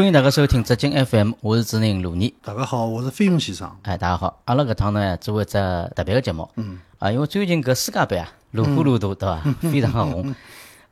[0.00, 2.32] 欢迎大家收听浙江 FM，我是主持人卢尼。
[2.42, 3.70] 大家好，我是飞鸿先生。
[3.82, 5.52] 哎，大家好，阿拉搿趟呢做一只
[5.94, 6.48] 特别个节目。
[6.56, 6.78] 嗯。
[6.98, 9.42] 啊，因为最近搿世界杯啊，如火如荼， 对伐？
[9.60, 10.34] 非常个红。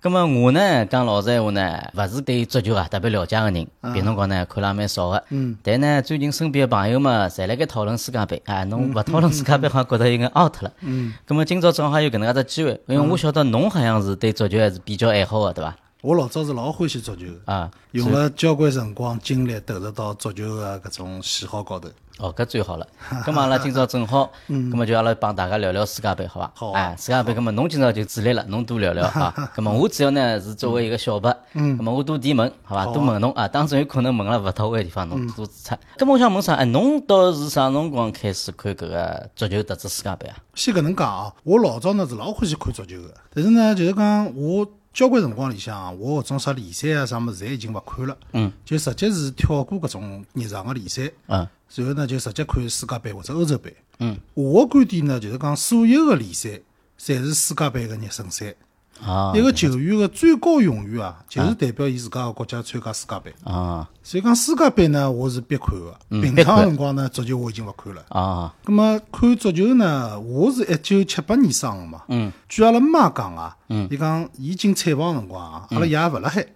[0.03, 5.25] 咁么我呢讲老实闲话呢，勿是对足球啊特别了解个人，平辰光呢看了也蛮少个。
[5.31, 5.57] 嗯。
[5.63, 8.43] 但呢，最近身边个朋友嘛，侪辣盖讨论世界杯。
[8.45, 10.71] 啊，侬勿讨论世界杯， 好像觉得有眼 out 了。
[10.83, 11.15] 嗯。
[11.25, 15.75] 葛末今朝正好有搿能介只机会，因为我晓得侬好像是对足球还是比较爱好个，对伐？
[16.01, 21.89] 我老早是老欢喜足球的啊，用了交关辰光精力投入到足球的搿种喜好高头。
[22.19, 22.87] 哦，搿最好了。
[23.27, 26.53] 咁阿拉今朝正好，咁么就阿拉帮大家聊聊世界杯，好伐？
[26.55, 26.71] 好。
[26.71, 29.51] 哎，世界杯，咁么侬今朝就主力了，侬多聊聊 啊。
[29.57, 32.87] 咁么我主要呢是作为一个小白，咁么我多提问，好伐？
[32.93, 35.75] 多问侬啊，当中有可能问了勿到位的地方，侬多指出。
[35.99, 36.55] 咁么我想问啥？
[36.55, 40.37] 哎，侬到是啥辰光开始看搿个足球，特指世界杯啊？
[40.55, 44.65] 先搿能讲啊，我老早呢是老欢喜看足球的，但是呢，就是讲我。
[44.93, 48.17] 交关辰光里向，我搿种啥联赛啊啥物事，侪已经勿看了。
[48.33, 48.53] 嗯。
[48.65, 51.11] 就直接是跳过搿种日常个联赛。
[51.27, 51.47] 嗯。
[51.75, 53.77] 然后呢，就直接看世界杯或者欧洲杯。
[53.99, 54.19] 嗯。
[54.35, 56.61] 我个观点呢，就是讲所有个联赛，
[56.99, 58.55] 侪是世界杯个热身赛。
[59.05, 63.89] 啊，一个球员的最高荣誉啊，就是代表伊自家个国家参加世界杯啊。
[64.03, 65.95] 所以讲世界杯呢，我是必看个。
[66.09, 68.55] 平常辰光呢，足球我已经勿看了啊。
[68.65, 72.03] 咁么看足球呢，我是一九七八年生个嘛。
[72.09, 72.33] 嗯。
[72.49, 76.47] 据阿拉妈讲啊，嗯，伊讲伊进采访辰光啊，阿拉爷勿辣海。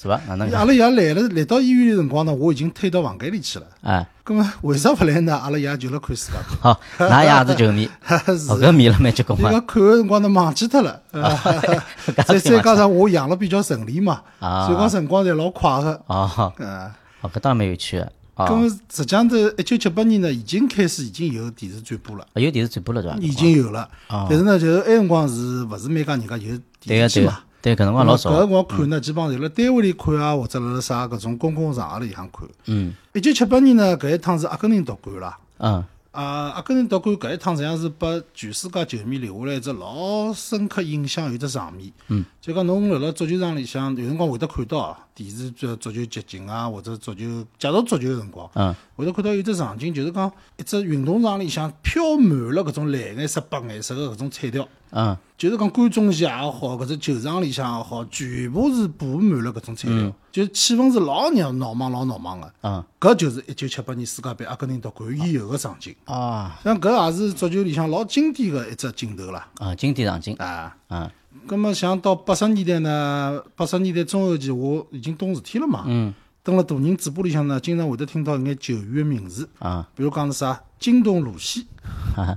[0.00, 0.20] 是伐？
[0.28, 3.66] 阿拉爷来了，来到医院的辰光呢，我已经退到房间里去了。
[3.82, 5.36] 哎，咁么为啥勿来呢？
[5.36, 6.56] 阿拉爷就辣看世界杯。
[6.60, 7.88] 好，那也 是球迷，
[8.26, 9.48] 是个迷了蛮结棍嘛。
[9.48, 11.02] 伊讲看个辰光呢，忘记脱了。
[12.26, 16.00] 再再加上我养了比较顺利嘛，所以讲辰光侪老快个。
[16.06, 16.52] 啊，
[17.22, 18.12] 哦，搿倒蛮有趣个。
[18.34, 22.26] 咁么实际上头一九七八年呢，已经开始已经有电视转播了。
[22.34, 23.16] 有电视转播了，对伐？
[23.18, 23.88] 已经有了。
[24.08, 27.40] 但是呢，就是埃辰光是勿是每家人家有电视机嘛？
[27.62, 28.30] 对，搿辰光老少。
[28.30, 32.48] 搿辰光看呢，基本上就辣单位里看啊，或者辣辣啥搿种公共场合里向看。
[32.66, 32.92] 嗯。
[33.12, 35.38] 一九七八年呢，搿一趟是阿根廷夺冠啦。
[35.58, 35.84] 嗯。
[36.10, 41.90] 啊，阿根廷夺冠搿一趟实际上是拨全世界球迷留下来一只老深刻印象，有只场面。
[42.08, 42.24] 嗯。
[42.40, 47.20] 就讲侬辣辣足球场里向有辰光会得看到电视足足球集锦啊，或者足球
[47.58, 54.68] 介绍足球个辰光，嗯，会得看到有只场景，就是讲一只运动场里向飘满了搿种蓝颜色、白颜色个搿种彩条。
[54.92, 55.16] 嗯。
[55.36, 62.52] 就是讲观众席也好，搿只球场里向也好，全部是布满了搿种彩条，就气氛是老热闹忙老闹忙个。
[62.62, 65.92] 嗯，搿就是一九七八年世界杯阿根廷夺冠以后个场景。
[66.04, 69.48] 啊，像搿也是足球里向老经典个一只镜头啦。
[69.58, 70.36] 啊，经典场景。
[70.36, 71.10] 啊，嗯。
[71.44, 75.82] 葛末像到八十年代呢，八十年代中后期我已经懂事体了嘛。
[75.88, 76.14] 嗯。
[76.44, 79.48] 蹲辣大人嘴巴里向呢，经常会得听到一眼球员个名字。
[79.60, 79.88] 啊。
[79.94, 80.60] 比如讲是啥？
[80.78, 81.66] 京东露西。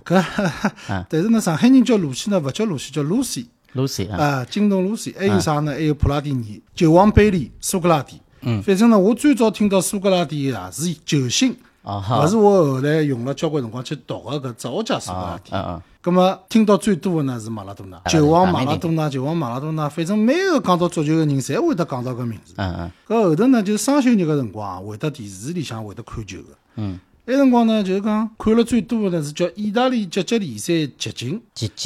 [0.06, 0.24] 搿，
[1.10, 3.48] 但是呢，上海人叫露西呢，勿叫露西，叫 Lucy。
[3.74, 5.72] Lucy 啊，京东露西，还有啥呢？
[5.74, 8.22] 还有普拉蒂尼、球王贝利、苏格拉底。
[8.42, 15.52] 嗯，反正呢，我最早听到苏格拉底啊是球星，勿是我后来用了交关辰光去读个搿哲学家苏格拉底。
[15.52, 15.82] 嗯嗯。
[16.02, 19.90] 葛末听到最多个呢是马拉多纳，球王马拉多纳，球王马拉多纳。
[19.90, 22.54] 反正每个讲到足球个人，侪会得讲到搿名字。
[22.58, 22.92] 嗯嗯。
[23.08, 26.50] 搿后头呢，就是双休日个辰光，会得电视里向会得看球个。
[26.76, 27.00] 嗯。
[27.28, 31.42] 那辰光呢，就是讲看了最多的呢是叫意大利甲级联赛集锦，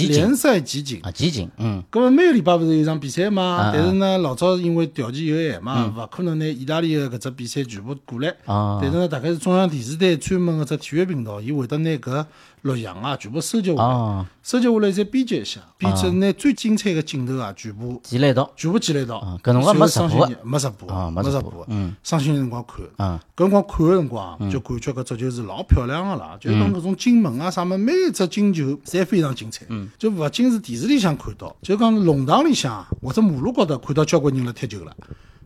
[0.09, 1.81] 联赛集锦啊，集锦，嗯。
[1.89, 3.71] 咁么每个礼拜勿是有场比赛嘛？
[3.73, 8.29] 但是呢，老早因为条件有限嘛，勿可能拿意大利的搿只比赛全部过来。
[8.45, 8.79] 啊。
[8.81, 12.25] 但是呢，大概是中央电视台专门个只体育频道，伊会得拿搿。
[12.63, 19.39] 录像啊，全部收集下来，收集下来再编辑一下，编辑拿最精彩的镜头啊，全部集来一道，全部集来一道。
[19.43, 21.65] 搿辰光没直播，没直播，没直播。
[21.69, 29.65] 嗯，双休日辰光看，嗯，搿辰光看个辰光，就感觉搿足球是老漂亮个啦，就讲搿种进门啊啥么，每一只进球侪非常精彩。
[29.69, 34.93] 嗯，就勿仅是电视里向看到，就讲弄堂里向或者马路高头看到交关人辣踢球了，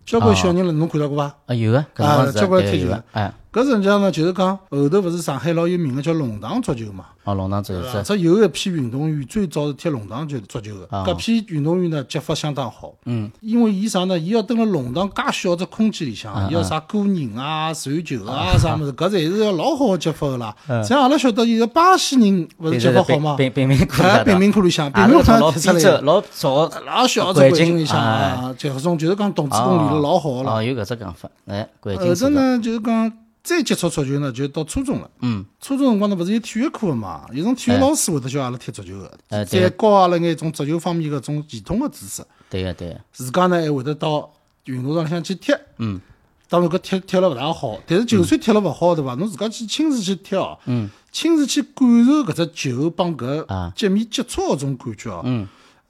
[0.06, 1.36] 交关小人了，侬看到过伐？
[1.46, 3.34] 啊，有啊，啊，交关踢球了，哎。
[3.54, 7.06] 搿实际上呢，就是讲后头勿是上海老有名个叫龙塘足球嘛？
[7.24, 12.92] 哦，龙塘足球，这有一批运动员最早是踢龙塘球足球个，搿批运动员呢脚法相当好。
[13.06, 14.18] 嗯，因为伊啥呢？
[14.18, 20.56] 伊要蹲辣龙塘介小只空间里向，伊要啥过人啊、传球啊啥物事，搿侪是要老好个脚法个啦。
[20.84, 23.36] 像阿拉晓得，现在巴西人勿是脚法好吗？
[23.38, 30.54] 平平民窟里，平民窟里向，平民窟里踢出来，老早老小只环境里向啊，就搿种就是讲动子功练得老好个啦。
[30.56, 33.14] 哦，有搿只讲法，哎，环境后头呢，就是讲。
[33.44, 35.12] 再接触足球呢，就到初中了。
[35.20, 37.26] 嗯，初中辰光呢，勿是有体育课嘛？
[37.34, 42.24] 有种体育老师会得教阿拉踢足球个，再教阿拉眼种足球方面个种系统个知识。
[42.50, 43.02] 对个，对个。
[43.12, 44.32] 自家呢还会得到
[44.64, 45.54] 运动场里向去踢。
[45.78, 46.00] 嗯。
[46.48, 49.16] 当然搿踢踢了勿大好，但是就算踢了勿好，对伐？
[49.16, 50.58] 侬自家去亲自去踢哦。
[50.66, 50.90] 嗯。
[51.12, 53.46] 亲自去感受搿只球帮搿
[53.76, 55.22] 脚面接触搿种感觉哦。
[55.26, 55.48] 嗯。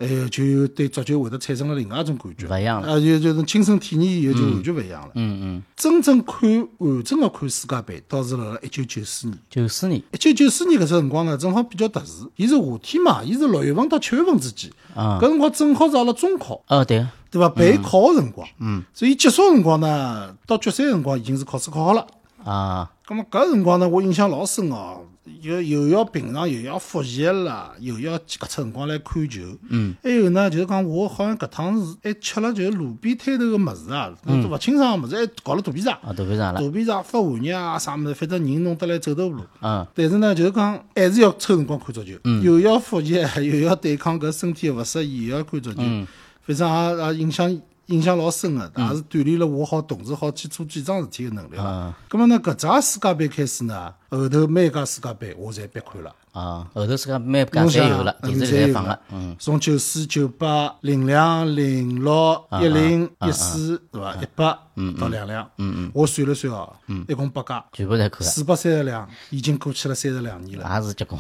[0.08, 2.88] 还有就对足球会得产生了另外一种感觉，勿一样了。
[2.88, 5.12] 啊，就就是亲身体验以后就完全勿一样了。
[5.16, 9.40] 嗯嗯，真正看完整个看世界杯，倒是辣辣一九九四年。
[9.50, 15.18] 九四年，一九九四年搿只辰光呢，正好比较特殊，伊是夏天嘛，伊是六月份到七月份之间，啊。
[15.22, 17.50] 搿辰光正好是阿拉中考，哦对，对伐？
[17.50, 22.06] 备考个辰光，嗯，所以结束个辰光呢，到决赛个辰光已经是考试考好了。
[22.44, 25.02] 啊，咁么搿辰光呢，我印象老深哦，
[25.42, 29.42] 又又要平常又要复习啦，又要搿出辰光来看球。
[29.70, 35.98] 嗯，还有呢，就是讲我好像搿趟是还吃了就是路边摊头个物事啊，都勿清爽个物事，还搞了肚皮胀。
[36.04, 39.44] 啊肚皮上了，肚皮胀发寒热啊，啥物事，反正人弄得来走投无路。
[39.62, 42.12] 嗯但是呢，就是讲还是要抽辰光看足球，
[42.42, 46.06] 又要复习， 又要对抗搿身体个勿适宜，又要看足球，嗯。
[46.46, 51.98] 反正也也影响印象老深个，也是锻炼了我好同时好去做几桩事体个能力啊。
[52.10, 56.14] 咁么呢，搿只世界杯开始呢，后头每一届世界杯我侪必看了。
[56.34, 64.16] 啊，后头是个每家侬想侪有了，电视里侪有侪放了，嗯，从九四、九八、零两、零六、一零、一四，对伐？
[64.16, 64.60] 一八
[65.00, 66.74] 到两两，嗯嗯，我算了算哦，
[67.08, 70.68] 一共八届，全部侪看了，四百三十两，已经过去了三十两年了。
[70.76, 71.20] 也是结棍，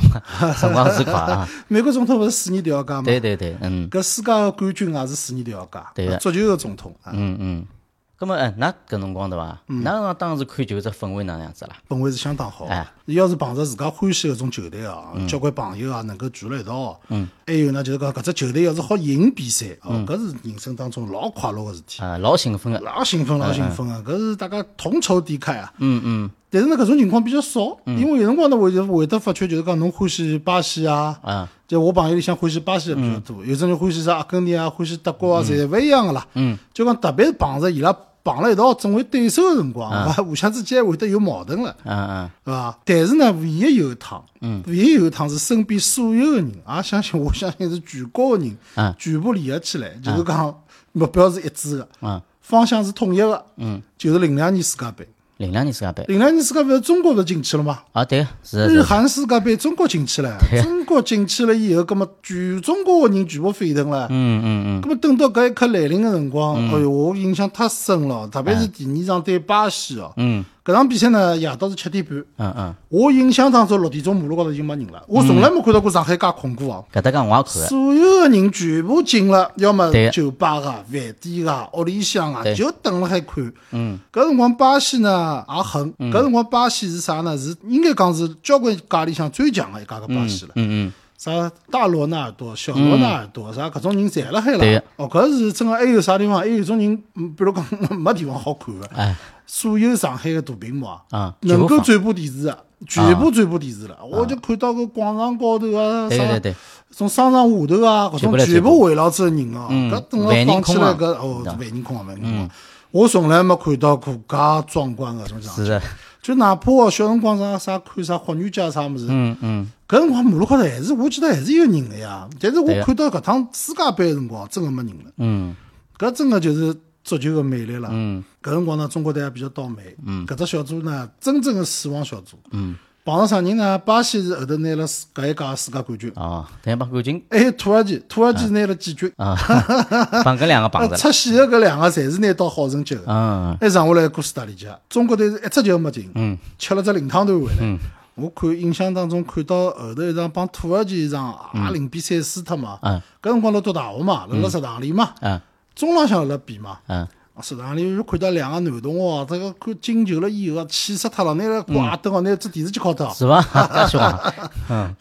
[0.59, 3.03] 辰光是快啊，美国总统勿是四年调一届嘛？
[3.03, 7.65] 对对对，嗯搿世界个冠军也是四年调一届，对个足球个总统啊，嗯嗯，
[8.23, 9.59] 葛么哎，㑚搿辰光对伐？
[9.67, 11.75] 㑚辰光当时看球只氛围哪能样子啦？
[11.89, 12.87] 氛围是相当好哎。
[13.05, 22.01] 要是碰着自家欢喜搿种球队啊，交关朋友啊能够聚辣一道，嗯，还有呢就是讲搿只球队要是好赢比赛，哦，搿是人生当中老快乐个事体。
[22.01, 24.13] 啊，老兴奋个，老兴奋，老兴奋个！
[24.13, 25.73] 搿是大家同仇敌忾啊。
[25.79, 36.25] 嗯嗯但是呢，搿种情况比较少，因为有辰光呢会得会得发觉，就是讲侬欢喜巴西啊，啊，就我朋友里向欢喜巴西的比较多，有种人欢喜啥阿根廷啊，欢喜德国啊，侪勿一样个啦。
[36.35, 37.91] 嗯，就讲特别是碰着伊拉
[38.23, 41.75] 碰了一道成为对手的辰光，啊， 互相之间会得有矛盾了。
[41.83, 42.79] 嗯嗯是伐？
[42.85, 50.61] 但是呢，唯一有一趟，嗯，唯一有一趟是身边所有个人，也相信 我相信是全国个人，嗯全部联合起来，就是讲
[50.93, 55.07] 目标是一致个，嗯，方向是统一个，嗯，就是零两年世界杯。
[55.43, 57.79] 零两年世界杯，零两年世界杯，中国勿是进去了吗？
[57.91, 64.07] 啊对，是日，韩世界杯，中国进去了，中国进去了以后，葛么全中国个人全部沸腾了。
[64.09, 70.13] 嗯嗯嗯，葛么等到搿一刻来临个辰光，哎哟，我印象太深了，特别是第二场对巴西哦。
[70.15, 72.17] 嗯搿场比赛呢，夜到是七点半。
[72.37, 76.85] 嗯嗯，我印象当中六点钟马路高头已经没人了，我从来没看到过上海介空过哦。
[76.93, 83.53] 搿搭讲我也看个，所有的人全部进了，要么酒吧啊、饭店啊、屋里向啊，就等了海看。
[83.71, 87.37] 嗯，搿辰光巴西呢也狠，搿辰光巴西是啥呢？
[87.37, 90.53] 是应该讲是交关界里向最强的一家个巴西了。
[90.55, 94.83] 嗯嗯，啥大罗纳尔多、小罗纳尔多，啥搿种人侪辣海对了。
[94.97, 96.39] 哦，搿是真个，还有啥地方？
[96.39, 97.65] 还有一种人，嗯比如讲
[97.97, 98.85] 没地方好看个。
[98.87, 99.15] 哎
[99.45, 103.97] 所有上海个大屏幕啊，能够转播电视的，全部转播电视了。
[104.09, 106.55] 我就看到个广场高头啊，啥对对对，
[106.89, 112.49] 从商场下头啊，搿种全部围绕着人哦，嗯搿等了放起来搿哦，万人空啊，万人空啊。
[112.91, 114.37] 我从来没看到过介
[114.67, 115.79] 壮观个种场景，
[116.23, 125.55] 就哪怕哦小辰光啥啥看啥霍元甲啥物事，嗯嗯，搿辰光马路高头还是我记得还是有人个呀，但是我看到搿趟世界杯个辰光真个没人了，嗯。
[125.95, 127.89] 搿真个就是足球个魅力了。
[127.91, 128.23] 嗯。
[128.41, 129.95] 搿辰光呢，中国队也比较倒霉。
[130.05, 132.37] 嗯，搿只小组呢，真正的死亡小组。
[132.51, 132.75] 嗯，
[133.05, 133.77] 碰上啥人呢？
[133.79, 139.11] 巴西是后头拿了世搿一届世界冠军，哦，等于把冠军还有土耳其，土耳其拿了季军。
[139.17, 139.35] 啊，
[140.23, 143.01] 帮搿两个啊绑着了， 出线的搿两个侪是拿到好成绩的。
[143.07, 147.57] 嗯还剩下来哥斯达黎加，中国队是一只球没进，嗯，吃了只零汤头回来。
[147.61, 147.77] 嗯
[148.15, 152.77] 我看印象当中看到后头一场帮土耳其一场也零比三输脱嘛。
[152.83, 155.41] 嗯搿辰光辣读大学嘛，辣辣食堂里嘛，嗯
[155.75, 156.77] 中浪向辣比嘛。
[156.87, 157.07] 嗯，
[157.41, 163.11] 食堂里就看到两个男同学哦，这个看进球了以后啊，气死脱了，拿了挂灯哦，拿只电视机敲脱。
[163.13, 163.41] 是伐？
[163.41, 164.33] 介 凶 啊，
[164.69, 164.95] 嗯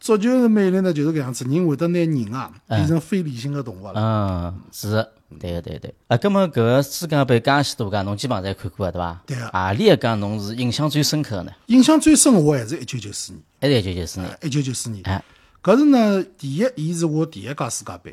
[0.00, 3.94] 足球的魅力呢，就是搿样子，人会得拿人啊变成非理性的动物了。
[3.96, 5.94] 嗯，是的，对个对对。
[6.08, 9.22] 啊，葛么搿个世界杯介许多届，侬基本上侪看过个对伐？
[9.26, 11.52] 对个何里一届侬是印象最深刻的呢？
[11.66, 14.38] 印象最深的我还是一九九四年，还是一九九四年？
[14.42, 15.02] 一九九四年。
[15.04, 15.24] 哎，
[15.62, 18.12] 搿是呢，第一，伊是我第一届世界杯；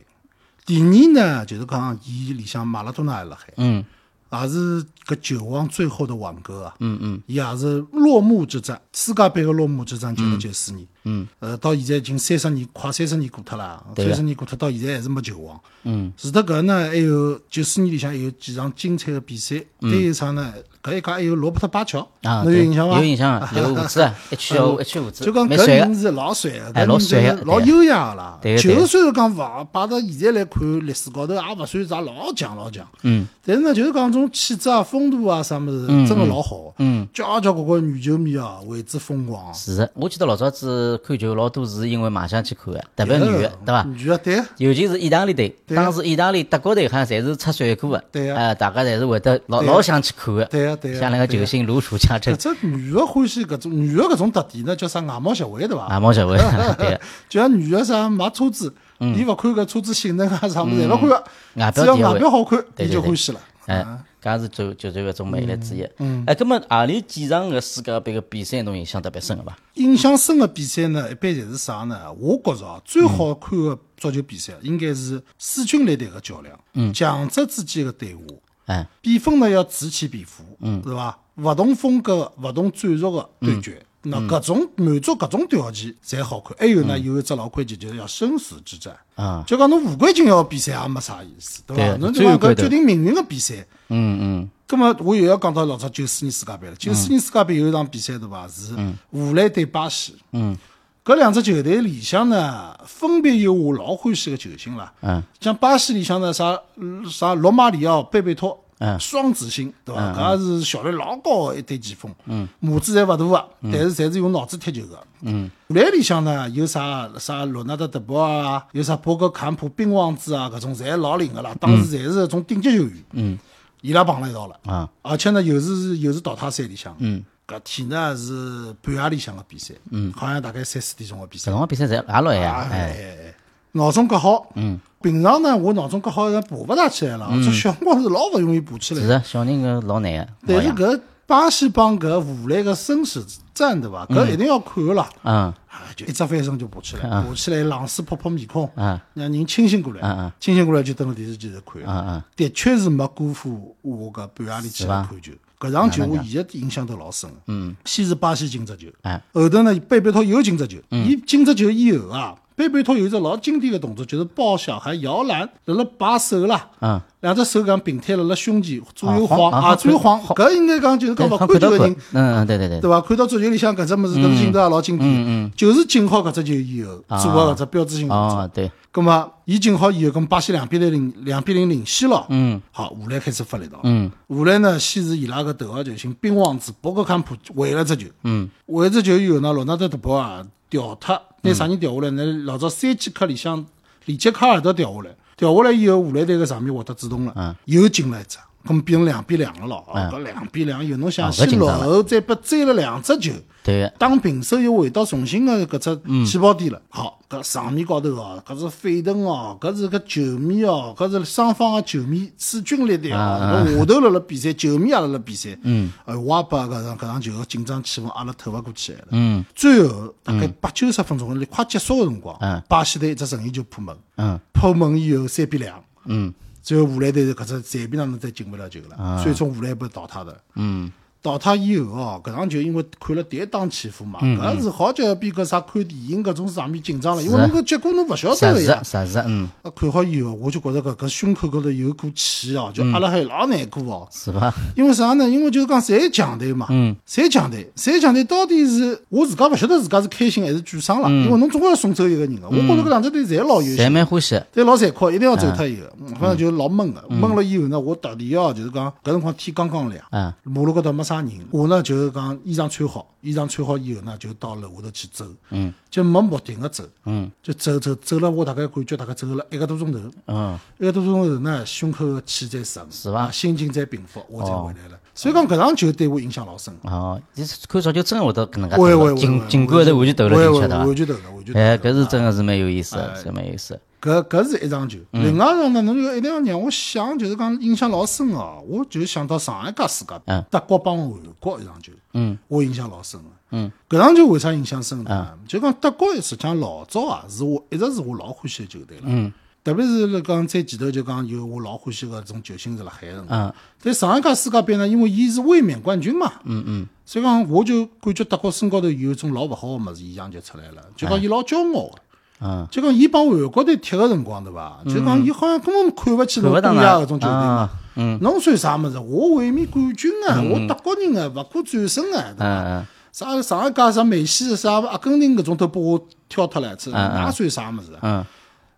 [0.71, 3.83] 第二呢，就是讲伊里向马拉多纳也辣海，嗯
[4.31, 6.73] 也是搿球王最后的挽歌啊。
[6.79, 10.87] 嗯嗯伊也是落幕之战，世界杯个落幕之战就是九四年。
[11.03, 15.59] 嗯，呃，到现在已经三十年，快三十年过脱了，三十年过脱，到现在还是没球王。
[15.83, 20.53] 嗯除脱搿呢，还有九四年里向还有几场精彩的比赛，还有一场呢，
[20.83, 22.99] 搿一届还有罗伯特巴乔，啊，侬有印象伐？
[22.99, 25.49] 有印象啊，留胡子啊，一圈胡一圈胡子，就讲。
[25.49, 28.39] 搿人是老帅个，哎老帅个老优雅个啦。
[28.41, 36.75] 对个对个球虽然讲勿摆到现在来看历史高头，也勿算啥老强老强，嗯但是呢，就是讲种气质啊、风度啊啥物事，真个老好。
[36.77, 39.51] 嗯，交交关关女球迷啊为之疯狂。
[39.51, 43.83] 是的，我记得老早子子看球老多是因为卖相去看的，特别女的，对伐？
[43.83, 44.41] 女的对。
[44.57, 50.99] 尤其是意大利队，当时意大利、德国队好像侪是出帅哥的，对啊，大家侪是会得老老想去看的，对呀对呀。
[50.99, 52.35] 像那个球星卢楚强这。
[52.35, 55.87] 这女的欢喜搿种女的搿种特点呢，叫啥外貌协会对伐？
[55.87, 56.37] 外貌协会，
[56.77, 56.99] 对。
[57.29, 61.09] 就像女的啥买车子，伊勿看搿车子性能啊啥物事，侪勿
[61.55, 63.39] 看，只要外表好看，伊就欢喜了。
[63.67, 63.85] 哎，
[64.21, 65.87] 搿是足球个一种魅力之一。
[65.97, 69.57] 嗯，哎，葛末何里几场个世界杯个比赛侬印象特别深个伐？
[69.73, 72.11] 印象深个比赛呢，一般侪是啥呢？
[72.13, 78.21] 我觉着啊，最好看个足球比赛应该是势均力敌个较量，嗯，强者之间个对话，
[78.67, 81.17] 哎，比分呢要此起彼伏，嗯，是伐？
[81.37, 83.83] 勿同风格、勿同战术个对决。
[84.03, 89.43] 那各种满足各种条件才好看，还有呢，有一只老规矩，就是要生死之战啊！
[89.45, 91.97] 就讲侬无关紧要比赛也没啥意思，对伐？
[91.97, 94.49] 侬就讲搿决定命运的比赛，嗯嗯。
[94.65, 96.75] 葛么我又要讲到老早九四年世界杯了。
[96.77, 98.47] 九四年世界杯有一场比赛对伐？
[98.47, 98.73] 是
[99.11, 100.15] 荷兰对巴西。
[100.31, 100.57] 嗯。
[101.05, 104.91] 搿两只球队里向呢，分别有我老欢喜个球星啦。
[105.01, 105.21] 嗯。
[105.39, 106.59] 像巴西里向呢，啥
[107.07, 108.63] 啥罗马里奥、贝贝托。
[108.99, 110.13] 双子星，对伐？
[110.13, 112.13] 搿也是效率老高个一对前锋，
[112.59, 114.95] 母子侪勿大个，但是侪是用脑子踢球个。
[115.21, 121.55] 荷兰里向呢有啥啥罗纳德德波啊，有啥博格坎普、冰王子啊，搿种侪老灵个啦。
[121.59, 123.39] 当时侪是种顶级球员，嗯。
[123.81, 124.59] 伊拉碰了一道了。
[124.65, 127.23] 啊，而且呢又是又是淘汰赛里向，嗯。
[127.47, 130.13] 搿天呢是半夜里向个比赛，嗯。
[130.13, 131.51] 好像大概三四点钟个比赛。
[131.51, 133.33] 搿种比赛侪也老呀，哎，
[133.73, 134.51] 闹钟隔好。
[134.55, 139.01] 嗯平常呢，我脑中隔好人爬勿大起来了，这小辰光是老勿容易爬起来。
[139.01, 140.27] 是啊，小人个老难个。
[140.45, 144.05] 但是搿巴西帮搿荷兰个生死战对伐？
[144.05, 145.09] 搿一定要看个啦。
[145.23, 145.51] 嗯。
[145.95, 150.31] 就一只翻身就爬起来，爬起来冷水泼泼面孔，让人清醒过来。
[150.39, 151.81] 清醒过来就蹲辣电视机头看。
[151.83, 152.23] 嗯嗯。
[152.35, 155.31] 的确是没辜负我搿半夜里起来看球。
[155.59, 157.35] 搿场球我现在印象都老深个。
[157.47, 157.75] 嗯。
[157.85, 158.87] 先是巴西进只球，
[159.33, 160.77] 后头呢贝贝托又进只球。
[160.91, 162.35] 伊进只球以后啊。
[162.55, 173.01] 贝贝托有一只老经典的动作，就是抱小孩摇篮，辣辣摆手啦，嗯，两只手搿样并摊辣辣胸前左右晃啊，左右晃，搿应该讲就是讲勿看球的人，嗯对对对，对伐？
[173.01, 178.71] 看到足球里向搿只物事，搿镜头也老经典，嗯嗯，就是进好搿只球以后做个搿只标志性动作，对。
[178.93, 191.21] 葛末伊进好以后，跟巴西两比零领两比零领先了，嗯，好，荷兰开始发力道，嗯，荷兰呢先是伊拉个头号球星冰王子博格坎普回了只球，嗯，回只球以后呢，罗纳德德波啊掉脱。
[191.43, 192.09] 拿啥人调下来？
[192.11, 193.65] 那老早三剑客里向
[194.05, 199.83] 里杰卡尔德调下来，调下来以后，荷兰队个场面获得主动了，又进了一只，咁变成两比两了咯。
[199.87, 206.81] 哦，搿两比两以后，侬想先落后，再被追了两只球，对，当平手又回到重新的搿只起跑点了。
[206.89, 207.17] 好。
[207.31, 213.39] 搿场面高头哦，搿是沸腾哦，搿是搿球迷哦，搿是双方个球迷势均力敌哦。
[213.39, 215.57] 搿下头辣辣比赛，球迷也辣辣比赛。
[215.61, 215.89] 嗯。
[216.03, 219.07] 哎，我也把搿场搿场球个紧张气氛压了透勿过去来了。
[219.11, 219.45] 嗯。
[219.55, 222.37] 最后大概八九十分钟快结束个辰光，
[222.67, 223.95] 巴西队一只任意球破门。
[224.17, 224.37] 嗯。
[224.51, 225.81] 破门以后三比两。
[226.07, 226.33] 嗯。
[226.61, 230.37] 最后荷兰队搿只裁判哪能再进勿了球了，最终荷兰被淘汰的。
[230.55, 230.91] 嗯。
[231.23, 238.81] 淘汰以后哦，搿场球因为看了跌宕起伏嘛，搿是好叫比搿啥看电影搿种场面紧张了，因为侬搿结果侬勿晓得个呀。
[238.83, 239.47] 实实嗯。
[239.75, 244.07] 看好以后，我就觉着搿搿胸口高头有股气哦，就压了还老难过哦。
[244.11, 244.53] 是伐？
[244.75, 245.29] 因为啥呢？
[245.29, 246.65] 因为就是讲侪强队嘛。
[246.69, 246.95] 嗯。
[247.07, 252.47] 侪强队，侪强队到底是我自家勿晓得自家是开心还是沮丧了，因为侬总归要送走一个人个。
[252.47, 253.83] 我觉着搿两支队侪老优秀。
[253.83, 254.35] 侪蛮欢喜。
[254.53, 255.91] 侪老残酷，一定要走脱一个。
[256.19, 260.03] 反正就老闷个，闷了以后呢，我特地哦，就是讲搿辰光天刚刚亮，
[260.43, 262.01] 马路高头没啥人，我呢就。
[262.01, 273.29] 是讲衣裳穿好，衣裳穿好以后呢，就到楼下头去走，嗯，就没目的个走，嗯，就走走走了，我大概感觉大概走了一个多钟头，嗯，一个多钟头呢，胸口的气在顺，是伐？
[273.29, 274.97] 心情在平复，我才回来了。
[275.13, 276.73] 所以讲搿场球对我影响老深。
[276.83, 281.55] 哦，你看足球真会得搿能介，尽尽管头完全投了进去的，完全投了，完全。
[281.55, 283.79] 哎，搿是真个是蛮有意思，是蛮有意思。
[284.01, 288.63] 搿搿是一场球，另外一场呢，侬就一定要让我想，就是讲印象老深哦。
[288.67, 291.07] 我就想到上一届世界杯，德国帮韩
[291.39, 293.27] 国一场球，嗯，我印象老深个。
[293.51, 295.37] 嗯，搿场球为啥印象深呢？
[295.47, 299.03] 就讲德国实际上老早啊，是我一直是我老欢喜的球队了。
[299.05, 299.31] 嗯，
[299.63, 303.23] 特别是辣讲在前头就讲有我老欢喜个种球星是辣海个。
[303.29, 303.53] 嗯，
[303.83, 306.33] 但上一届世界杯呢，因为伊是卫冕冠军嘛。
[306.45, 306.87] 嗯嗯。
[307.05, 310.81] 所以讲，我就感觉德国身高头有一种老勿好个物事，现象就出来了。
[310.95, 311.99] 就讲伊老骄傲个。
[312.41, 314.79] 嗯，就讲伊帮韩国队踢个辰光，对伐？
[314.85, 317.69] 就讲伊好像根本看勿起侬东亚搿种球队嘛。
[317.95, 318.97] 嗯，侬算啥物事？
[318.97, 320.41] 我卫冕冠军啊！
[320.41, 322.33] 我德国人啊，勿可战胜啊！
[322.35, 322.85] 对伐？
[323.11, 327.91] 啥上一届啥梅西、啥阿根廷搿种都拨我挑脱了，这哪算啥物事？
[328.01, 328.25] 嗯，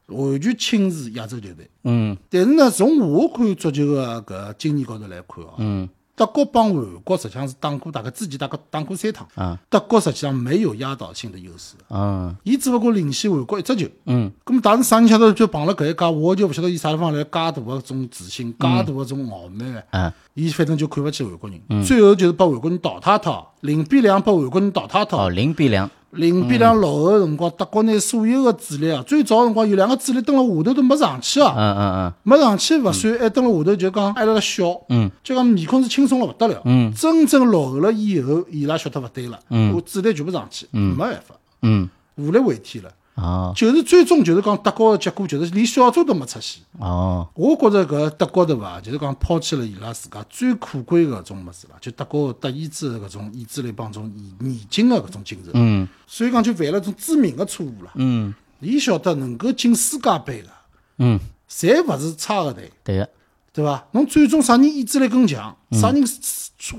[0.08, 1.70] 完全轻视亚洲球队。
[1.84, 9.28] 嗯，但是呢，从我看足球个搿经验高头来看哦，嗯，德国帮韩国实际上是打过，大概之前大概打过三趟。
[9.34, 11.76] 啊，德国实际上没有压倒性的优势。
[11.88, 13.88] 啊，伊只不过领先韩国一只球。
[14.06, 19.84] 嗯，咁么当时啥人晓得就碰了搿一家，我就勿晓得伊啥地方来介大个种自信，介大个种傲慢个。
[19.92, 25.24] 嗯，伊反正就看勿起韩国人，最后就是把韩国人淘汰脱，零比两把韩国人淘汰脱。
[25.24, 25.90] 哦，零比两。
[26.14, 42.90] 零比两落后个辰光，德国拿所有个主力啊，最早辰光有两个主力蹲辣下头都没上去啊，嗯嗯嗯，没上去勿算，还蹲辣下头就讲还辣辣笑，嗯，就讲面孔是轻松了勿得了，嗯，真正落后了以后，伊拉晓得勿对了，嗯，主力全部上去，嗯，没办法，嗯，无力回天了。
[43.16, 46.64] 哦，就是最终就是讲德国个结果，就是连小组都没出现。
[46.80, 55.52] 哦，我觉着搿德国对伐，就是讲抛弃了伊拉自家最可贵个搿种物事啦，就德国德意志个搿种意志力帮种严严谨个搿种精神。
[55.54, 57.92] 嗯，所以讲就犯了种致命个错误了。
[57.96, 60.50] 嗯，伊晓得能够进世界杯个，
[60.98, 63.10] 嗯，侪勿是差个队，对个，
[63.54, 63.86] 对伐？
[63.92, 66.04] 侬最终啥人意志力更强，啥人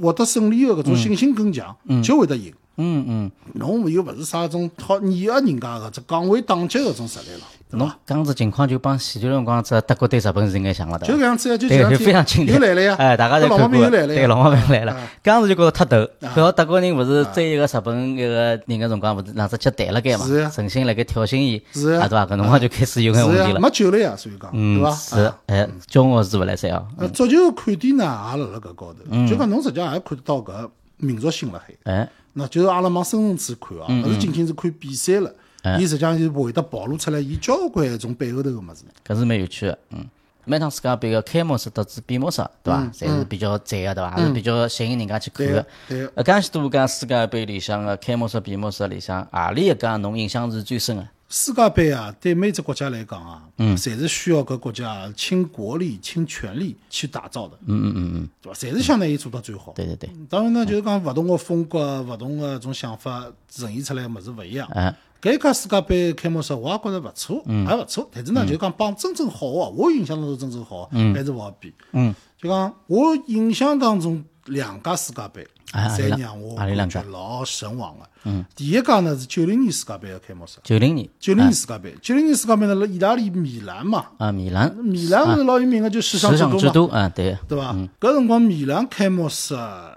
[0.00, 2.53] 获得胜利个搿种信心更强，就会得赢。
[2.76, 7.97] 嗯嗯，侬又勿是啥种好碾压人家个，这岗位打击搿种实力了，对侬伐？
[8.04, 11.12] 讲这情况就帮前段辰光只德国对日本是应该像了，对伐？
[11.14, 15.09] 就搿样子呀，就非常经典，天又来了呀，哎，大家侪搿老毛看过的，对，老毛病来了啊。
[15.23, 22.26] 刚子就觉着太逗，搿个德国人勿是追一个日本一个人个辰光，勿是两只脚弹了盖嘛是呀，存心辣盖挑衅伊，是呀啊对伐？
[22.26, 23.61] 搿辰光就开始有眼问，题了。
[23.61, 24.90] 没救了呀，所以讲，对嗯，伐？
[24.90, 26.87] 是啊，哎，骄傲是勿来三哦。
[26.99, 31.75] 呃，足球看点呢，也辣辣搿高头，嗯就讲侬实际上也看得到搿民族性辣海。
[31.85, 35.33] 哎，那就是阿拉往深层次看嗯啊，勿是仅仅是看比赛了，
[35.79, 38.85] 伊实际上就会得暴露出来伊交关一种背后头个物事。
[39.07, 40.05] 搿是蛮有趣个，嗯。
[40.47, 42.83] 每趟世界杯个开幕式特子闭幕式，对伐？
[42.93, 44.11] 侪是比较赞个，对伐？
[44.11, 45.67] 还是比较吸引人家去看个。
[46.14, 51.09] 呃，介许多家世界杯里向个开幕式、闭幕式里向，何里一家侬印象是最深个？
[51.37, 58.57] 世界杯啊，对每只国家来讲啊，嗯侪是需要搿国家倾国力、倾全力去打造的，嗯嗯嗯嗯，对伐？
[58.57, 59.73] 侪是想拿伊做到最好。
[59.75, 64.68] 对对对，当然呢，就是讲勿同个风格、勿同个种想法呈现出来个物事勿一样。
[64.75, 68.09] 哎，搿一届世界杯开幕式，我也觉着勿错，嗯也勿错。
[68.12, 71.75] 但是呢，就是讲帮真正好个，我印象当中真正好个还是勿好比。
[71.90, 78.07] 嗯，就讲我印象当中两家世界杯，哎何里两侪让我觉老神往个。
[78.24, 81.09] 嗯，第一家呢是九零年世界杯个开幕式，九零年。
[81.20, 84.74] 九零年世界杯，九零年世界杯呢辣意大利米兰嘛，啊，米兰。
[84.74, 87.00] 米兰勿是老有名个，就时尚之都嘛。
[87.00, 87.74] 啊，对，对伐？
[88.00, 89.54] 搿辰光米兰开幕式，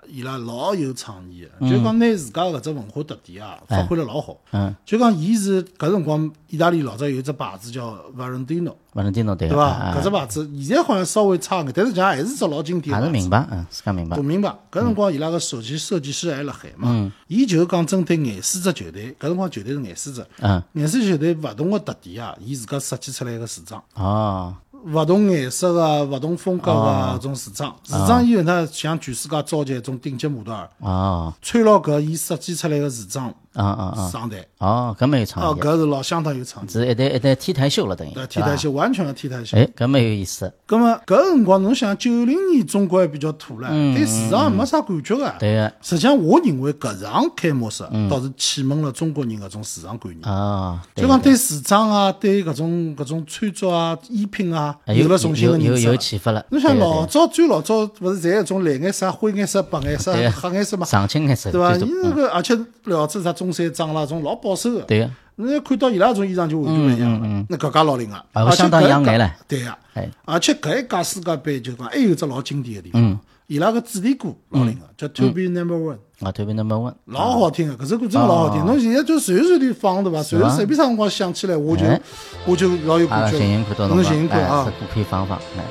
[0.09, 4.37] 伊拉老有创意个，就讲拿自家搿只文化特点啊，发挥了老好。
[4.51, 9.63] 嗯，就讲伊是搿辰光，意大利老早有一只牌子叫 Valentino，勿能听到对对伐？
[9.63, 13.47] 个啊，搿只牌子现在好像稍微差眼，但是讲还是只老经典还是名牌子。
[13.47, 14.17] 明白，嗯，自家明白。
[14.17, 23.81] 大，明白，搿辰光伊拉个首席设计师还辣海嘛，伊就讲针对廿四只球队，搿辰光球队是廿四只，嗯，廿四球队勿同个特点啊，伊自家设计出来个时装。
[23.95, 24.55] 哦，
[24.93, 34.45] 勿同颜色个、勿同风格个种时装，时装以后呢，向全世界召集一种顶级模特儿，哦，穿牢搿伊设计出来个时装啊啊啊，上台。
[34.59, 39.57] 哦，搿蛮有哦，创意的，搿是老相当有创意，是一台一台 T 台秀了，等于，T 台秀完全个 T 台秀。
[39.57, 45.33] 哎，搿蛮有意思，葛么搿辰光侬想九零年中国还比较土唻，对时尚没啥感觉个。
[45.39, 50.27] 对个，实际上，我认为搿场开幕式倒是启蒙了中国人搿种时尚观念。
[50.31, 55.97] 哦，对就讲对时装啊，对搿种搿种穿着啊、衣品啊，哎有了重新有有有个认识了。
[55.97, 61.77] 启发了，侬想老早最老早勿是侪一种蓝颜色、灰颜色、白颜色、黑颜色嘛，上青颜色对伐？
[61.77, 64.81] 最多，伊那个而且料子啥中山装啦，种老保守个。
[64.81, 75.97] 对个，侬要看到伊拉种衣裳就完全勿一样了，那搿家老灵个，啊而且搿一届养眼了对个，哎，而且搿一届世界杯就讲还有只老经典个地方，伊拉个主题歌老灵个，叫 To Be Number One。
[76.19, 78.65] 啊，，To Be number one，老好听个，搿首歌真个老好听。
[78.65, 80.23] 侬现在就随随地放对伐？
[80.23, 82.01] 随时随便啥辰光想起来，我就哎
[82.45, 83.37] 我就老有感觉。
[83.37, 85.63] 寻寻看到侬寻寻看哎，啊可以放放，哎。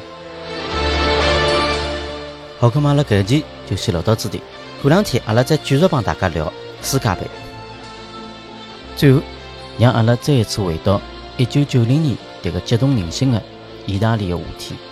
[2.61, 4.41] 好，咁阿拉搿一期就先聊到这里，
[4.81, 6.51] 过两天阿拉再继续帮大家聊
[6.83, 7.46] 世界杯。
[8.97, 9.21] 最后，
[9.79, 11.01] 让阿拉再一次回到
[11.37, 13.43] 一九九零年迭个激动人心的
[13.87, 14.86] 意大利的夏天。